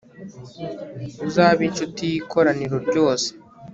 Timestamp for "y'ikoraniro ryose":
2.11-3.29